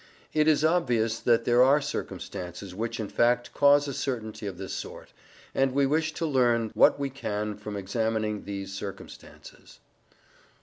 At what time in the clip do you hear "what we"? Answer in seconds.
6.73-7.11